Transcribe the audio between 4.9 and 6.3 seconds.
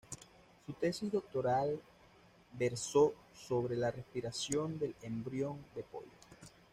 embrión de pollo.